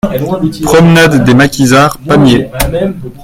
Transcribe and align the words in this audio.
Promenade 0.65 1.25
des 1.25 1.35
Maquisards, 1.35 1.99
Pamiers 1.99 2.49